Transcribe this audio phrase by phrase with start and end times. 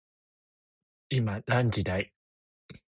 [1.11, 2.11] 今何時だい